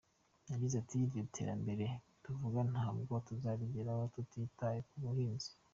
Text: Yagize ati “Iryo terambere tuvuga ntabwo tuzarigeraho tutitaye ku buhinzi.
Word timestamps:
Yagize 0.51 0.75
ati 0.77 0.95
“Iryo 1.05 1.21
terambere 1.35 1.85
tuvuga 2.23 2.59
ntabwo 2.71 3.13
tuzarigeraho 3.27 4.03
tutitaye 4.13 4.79
ku 4.87 4.95
buhinzi. 5.03 5.51